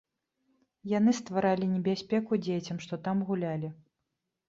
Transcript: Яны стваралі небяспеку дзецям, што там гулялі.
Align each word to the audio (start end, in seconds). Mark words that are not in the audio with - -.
Яны 0.91 1.13
стваралі 1.19 1.65
небяспеку 1.75 2.43
дзецям, 2.49 2.77
што 2.89 2.93
там 3.07 3.17
гулялі. 3.33 3.75